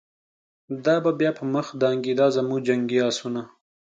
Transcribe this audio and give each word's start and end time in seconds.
دا 0.85 0.95
به 1.03 1.11
بیا 1.19 1.31
په 1.39 1.43
مخه 1.53 1.73
دانګی، 1.81 2.13
دازموږ 2.21 2.61
جنګی 2.67 2.99
آسونه 3.09 3.41